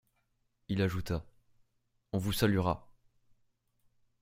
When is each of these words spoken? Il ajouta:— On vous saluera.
Il 0.67 0.81
ajouta:— 0.81 1.23
On 2.11 2.17
vous 2.17 2.33
saluera. 2.33 2.89